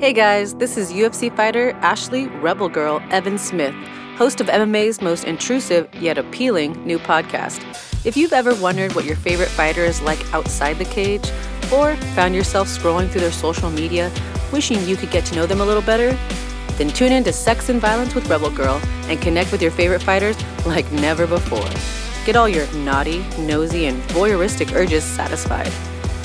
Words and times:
Hey 0.00 0.14
guys, 0.14 0.54
this 0.54 0.78
is 0.78 0.94
UFC 0.94 1.30
fighter 1.36 1.72
Ashley 1.82 2.26
Rebel 2.26 2.70
Girl 2.70 3.02
Evan 3.10 3.36
Smith, 3.36 3.74
host 4.16 4.40
of 4.40 4.46
MMA's 4.46 5.02
most 5.02 5.24
intrusive 5.24 5.94
yet 5.94 6.16
appealing 6.16 6.72
new 6.86 6.98
podcast. 6.98 7.60
If 8.06 8.16
you've 8.16 8.32
ever 8.32 8.54
wondered 8.54 8.94
what 8.94 9.04
your 9.04 9.16
favorite 9.16 9.50
fighter 9.50 9.84
is 9.84 10.00
like 10.00 10.18
outside 10.32 10.78
the 10.78 10.86
cage, 10.86 11.30
or 11.70 11.96
found 12.16 12.34
yourself 12.34 12.66
scrolling 12.66 13.10
through 13.10 13.20
their 13.20 13.30
social 13.30 13.68
media 13.68 14.10
wishing 14.52 14.82
you 14.88 14.96
could 14.96 15.10
get 15.10 15.26
to 15.26 15.34
know 15.34 15.44
them 15.44 15.60
a 15.60 15.66
little 15.66 15.82
better, 15.82 16.12
then 16.78 16.88
tune 16.88 17.12
in 17.12 17.22
to 17.24 17.32
Sex 17.34 17.68
and 17.68 17.78
Violence 17.78 18.14
with 18.14 18.26
Rebel 18.30 18.50
Girl 18.50 18.80
and 19.02 19.20
connect 19.20 19.52
with 19.52 19.60
your 19.60 19.70
favorite 19.70 20.02
fighters 20.02 20.42
like 20.64 20.90
never 20.92 21.26
before. 21.26 21.68
Get 22.24 22.36
all 22.36 22.48
your 22.48 22.72
naughty, 22.72 23.18
nosy, 23.38 23.84
and 23.84 24.02
voyeuristic 24.04 24.74
urges 24.74 25.04
satisfied. 25.04 25.70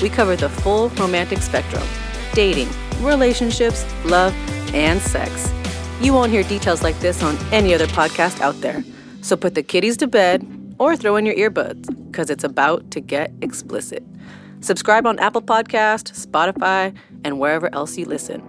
We 0.00 0.08
cover 0.08 0.34
the 0.34 0.48
full 0.48 0.88
romantic 0.96 1.42
spectrum 1.42 1.86
dating, 2.32 2.68
relationships, 3.00 3.84
love, 4.04 4.34
and 4.74 5.00
sex. 5.00 5.52
You 6.00 6.12
won't 6.12 6.30
hear 6.30 6.42
details 6.42 6.82
like 6.82 6.98
this 7.00 7.22
on 7.22 7.36
any 7.52 7.74
other 7.74 7.86
podcast 7.86 8.40
out 8.40 8.60
there. 8.60 8.84
So 9.22 9.36
put 9.36 9.54
the 9.54 9.62
kiddies 9.62 9.96
to 9.98 10.06
bed 10.06 10.46
or 10.78 10.96
throw 10.96 11.16
in 11.16 11.26
your 11.26 11.34
earbuds 11.34 11.86
because 12.10 12.30
it's 12.30 12.44
about 12.44 12.90
to 12.92 13.00
get 13.00 13.32
explicit. 13.42 14.04
Subscribe 14.60 15.06
on 15.06 15.18
Apple 15.18 15.42
Podcast, 15.42 16.12
Spotify, 16.26 16.94
and 17.24 17.38
wherever 17.38 17.72
else 17.74 17.96
you 17.96 18.04
listen. 18.04 18.42